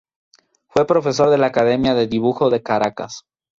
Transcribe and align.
Fue 0.67 0.87
profesor 0.87 1.29
de 1.29 1.37
la 1.37 1.45
Academia 1.45 1.93
de 1.93 2.07
Dibujo 2.07 2.49
de 2.49 2.63
Caracas. 2.63 3.23